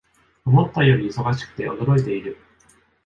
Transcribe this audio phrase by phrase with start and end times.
[0.45, 2.35] 思ったより忙しくて驚いている